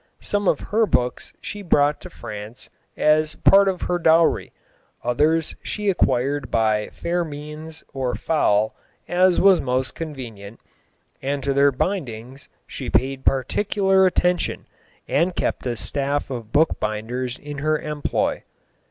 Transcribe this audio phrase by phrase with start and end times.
[0.19, 4.51] Some of her books she brought to France as part of her dowry,
[5.03, 8.73] others she acquired by fair means or foul
[9.07, 10.59] as was most convenient,
[11.21, 14.65] and to their bindings she paid particular attention
[15.07, 18.43] and kept a staff of bookbinders in her employ.